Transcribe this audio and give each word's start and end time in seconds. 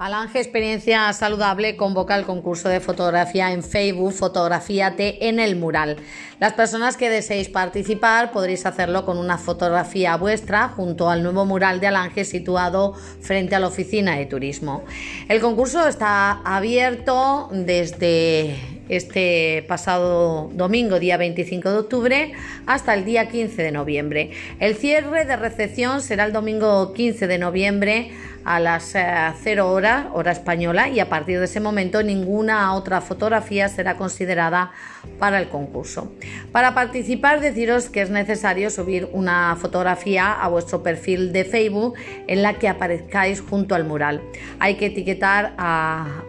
Alange 0.00 0.38
Experiencia 0.38 1.12
Saludable 1.12 1.76
convoca 1.76 2.16
el 2.16 2.24
concurso 2.24 2.70
de 2.70 2.80
fotografía 2.80 3.52
en 3.52 3.62
Facebook 3.62 4.14
Fotografíate 4.14 5.28
en 5.28 5.38
el 5.38 5.56
mural. 5.56 5.98
Las 6.38 6.54
personas 6.54 6.96
que 6.96 7.10
deseéis 7.10 7.50
participar 7.50 8.32
podréis 8.32 8.64
hacerlo 8.64 9.04
con 9.04 9.18
una 9.18 9.36
fotografía 9.36 10.16
vuestra 10.16 10.68
junto 10.68 11.10
al 11.10 11.22
nuevo 11.22 11.44
mural 11.44 11.80
de 11.80 11.88
Alange 11.88 12.24
situado 12.24 12.94
frente 12.94 13.54
a 13.56 13.60
la 13.60 13.66
oficina 13.66 14.16
de 14.16 14.24
turismo. 14.24 14.84
El 15.28 15.42
concurso 15.42 15.86
está 15.86 16.40
abierto 16.46 17.50
desde 17.52 18.79
este 18.90 19.64
pasado 19.68 20.50
domingo, 20.52 20.98
día 20.98 21.16
25 21.16 21.70
de 21.70 21.78
octubre, 21.78 22.32
hasta 22.66 22.92
el 22.94 23.04
día 23.04 23.28
15 23.28 23.62
de 23.62 23.72
noviembre. 23.72 24.30
El 24.58 24.74
cierre 24.74 25.24
de 25.24 25.36
recepción 25.36 26.02
será 26.02 26.24
el 26.24 26.32
domingo 26.32 26.92
15 26.92 27.28
de 27.28 27.38
noviembre 27.38 28.10
a 28.44 28.58
las 28.58 28.92
0 28.92 29.36
eh, 29.44 29.60
horas, 29.60 30.06
hora 30.12 30.32
española, 30.32 30.88
y 30.88 30.98
a 30.98 31.08
partir 31.08 31.38
de 31.38 31.44
ese 31.44 31.60
momento 31.60 32.02
ninguna 32.02 32.74
otra 32.74 33.00
fotografía 33.00 33.68
será 33.68 33.96
considerada 33.96 34.72
para 35.18 35.38
el 35.38 35.48
concurso. 35.48 36.12
Para 36.50 36.74
participar, 36.74 37.40
deciros 37.40 37.90
que 37.90 38.02
es 38.02 38.10
necesario 38.10 38.70
subir 38.70 39.08
una 39.12 39.56
fotografía 39.60 40.32
a 40.32 40.48
vuestro 40.48 40.82
perfil 40.82 41.32
de 41.32 41.44
Facebook 41.44 41.94
en 42.26 42.42
la 42.42 42.54
que 42.54 42.68
aparezcáis 42.68 43.40
junto 43.40 43.74
al 43.74 43.84
mural. 43.84 44.22
Hay 44.58 44.74
que 44.76 44.86
etiquetar 44.86 45.54
a 45.58 46.24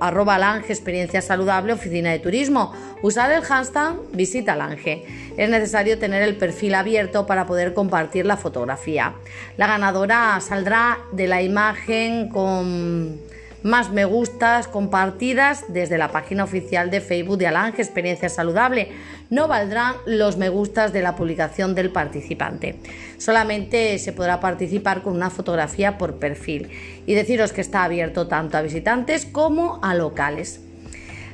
arroba 0.00 0.38
Lange 0.38 0.72
Experiencia 0.72 1.22
Saludable 1.22 1.72
Oficina 1.72 2.10
de 2.10 2.18
Turismo. 2.18 2.72
Usar 3.02 3.30
el 3.32 3.42
hashtag 3.42 3.94
Visita 4.12 4.56
Lange. 4.56 5.04
Es 5.36 5.50
necesario 5.50 5.98
tener 5.98 6.22
el 6.22 6.36
perfil 6.36 6.74
abierto 6.74 7.26
para 7.26 7.46
poder 7.46 7.74
compartir 7.74 8.26
la 8.26 8.36
fotografía. 8.36 9.14
La 9.56 9.66
ganadora 9.66 10.40
saldrá 10.40 10.98
de 11.12 11.26
la 11.26 11.42
imagen 11.42 12.28
con 12.28 13.20
más 13.66 13.90
me 13.90 14.04
gustas 14.04 14.68
compartidas 14.68 15.64
desde 15.68 15.98
la 15.98 16.12
página 16.12 16.44
oficial 16.44 16.88
de 16.88 17.00
Facebook 17.00 17.36
de 17.36 17.48
Alange 17.48 17.82
Experiencia 17.82 18.28
Saludable. 18.28 18.92
No 19.28 19.48
valdrán 19.48 19.96
los 20.06 20.36
me 20.36 20.48
gustas 20.48 20.92
de 20.92 21.02
la 21.02 21.16
publicación 21.16 21.74
del 21.74 21.90
participante. 21.90 22.76
Solamente 23.18 23.98
se 23.98 24.12
podrá 24.12 24.38
participar 24.38 25.02
con 25.02 25.14
una 25.14 25.30
fotografía 25.30 25.98
por 25.98 26.14
perfil. 26.14 26.70
Y 27.06 27.14
deciros 27.14 27.52
que 27.52 27.60
está 27.60 27.82
abierto 27.82 28.28
tanto 28.28 28.56
a 28.56 28.62
visitantes 28.62 29.26
como 29.26 29.80
a 29.82 29.94
locales. 29.94 30.60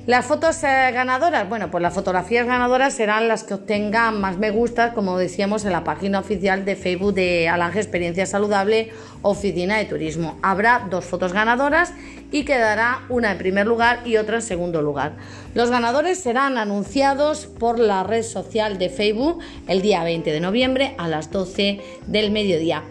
Las 0.04 0.26
fotos 0.26 0.64
eh, 0.64 0.90
ganadoras, 0.92 1.48
bueno, 1.48 1.70
pues 1.70 1.80
las 1.80 1.94
fotografías 1.94 2.44
ganadoras 2.44 2.92
serán 2.92 3.28
las 3.28 3.44
que 3.44 3.54
obtengan 3.54 4.20
más 4.20 4.36
me 4.36 4.50
gustas, 4.50 4.94
como 4.94 5.16
decíamos, 5.16 5.64
en 5.64 5.70
la 5.70 5.84
página 5.84 6.18
oficial 6.18 6.64
de 6.64 6.74
Facebook 6.74 7.14
de 7.14 7.48
Alange 7.48 7.78
Experiencia 7.78 8.26
Saludable 8.26 8.90
Oficina 9.22 9.76
de 9.76 9.84
Turismo. 9.84 10.40
Habrá 10.42 10.88
dos 10.90 11.04
fotos 11.04 11.32
ganadoras 11.32 11.94
y 12.32 12.44
quedará 12.44 13.02
una 13.10 13.30
en 13.30 13.38
primer 13.38 13.68
lugar 13.68 14.00
y 14.04 14.16
otra 14.16 14.36
en 14.36 14.42
segundo 14.42 14.82
lugar. 14.82 15.12
Los 15.54 15.70
ganadores 15.70 16.18
serán 16.18 16.58
anunciados 16.58 17.46
por 17.46 17.78
la 17.78 18.02
red 18.02 18.24
social 18.24 18.78
de 18.78 18.88
Facebook 18.88 19.38
el 19.68 19.82
día 19.82 20.02
20 20.02 20.32
de 20.32 20.40
noviembre 20.40 20.96
a 20.98 21.06
las 21.06 21.30
12 21.30 21.80
del 22.08 22.32
mediodía. 22.32 22.82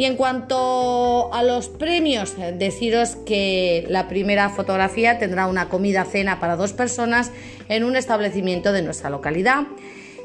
Y 0.00 0.06
en 0.06 0.16
cuanto 0.16 1.30
a 1.30 1.42
los 1.42 1.68
premios, 1.68 2.34
deciros 2.56 3.16
que 3.26 3.84
la 3.90 4.08
primera 4.08 4.48
fotografía 4.48 5.18
tendrá 5.18 5.46
una 5.46 5.68
comida 5.68 6.06
cena 6.06 6.40
para 6.40 6.56
dos 6.56 6.72
personas 6.72 7.30
en 7.68 7.84
un 7.84 7.96
establecimiento 7.96 8.72
de 8.72 8.80
nuestra 8.80 9.10
localidad. 9.10 9.64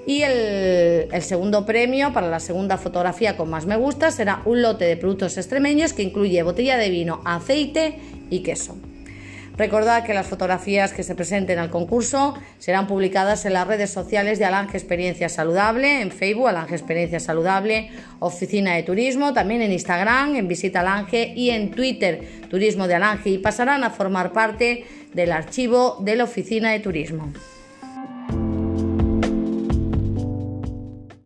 Y 0.08 0.22
el, 0.22 1.10
el, 1.12 1.22
segundo 1.22 1.66
premio 1.66 2.14
para 2.14 2.30
la 2.30 2.40
segunda 2.40 2.78
fotografía 2.78 3.36
con 3.36 3.50
más 3.50 3.66
me 3.66 3.76
gusta 3.76 4.12
será 4.12 4.42
un 4.46 4.62
lote 4.62 4.86
de 4.86 4.96
productos 4.96 5.38
extremeños 5.38 5.92
que 5.92 6.04
incluye 6.04 6.42
botella 6.42 6.78
de 6.78 6.90
vino, 6.90 7.20
aceite 7.26 8.00
y 8.30 8.44
queso. 8.44 8.78
Recordad 9.58 10.04
que 10.04 10.14
las 10.14 10.28
fotografías 10.28 10.92
que 10.92 11.04
se 11.04 11.16
presenten 11.16 11.60
al 11.60 11.70
concurso 11.70 12.34
serán 12.60 12.88
publicadas 12.88 13.46
en 13.46 13.54
las 13.54 13.66
redes 13.66 13.90
sociales 13.90 14.38
de 14.38 14.46
Alange 14.46 14.78
Experiencia 14.78 15.30
Saludable, 15.30 16.02
en 16.02 16.12
Facebook 16.12 16.50
Alange 16.50 16.76
Experiencia 16.76 17.22
Saludable, 17.22 17.90
Oficina 18.20 18.74
de 18.76 18.84
Turismo, 18.84 19.34
también 19.34 19.62
en 19.62 19.72
Instagram, 19.72 20.36
en 20.36 20.50
Visita 20.50 20.82
Alange 20.82 21.34
y 21.36 21.52
en 21.52 21.72
Twitter 21.72 22.22
Turismo 22.50 22.88
de 22.88 22.96
Alange 22.96 23.30
y 23.30 23.38
pasarán 23.38 23.86
a 23.86 23.92
formar 23.92 24.34
parte 24.34 24.86
del 25.14 25.32
archivo 25.32 25.98
de 26.02 26.18
la 26.18 26.26
Oficina 26.26 26.72
de 26.72 26.80
Turismo. 26.82 27.32